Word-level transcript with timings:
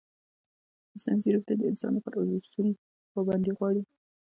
مصنوعي 0.93 1.19
ځیرکتیا 1.23 1.55
د 1.57 1.61
انساني 1.71 1.99
اصولو 2.37 2.79
پابندي 3.13 3.51
غواړي. 3.57 3.81